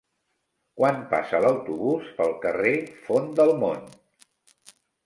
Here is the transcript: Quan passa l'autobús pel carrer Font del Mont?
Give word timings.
Quan 0.79 1.03
passa 1.11 1.41
l'autobús 1.47 2.09
pel 2.17 2.35
carrer 2.47 2.75
Font 3.07 3.33
del 3.43 3.57
Mont? 3.63 3.89